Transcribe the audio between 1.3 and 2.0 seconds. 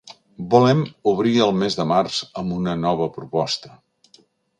el mes de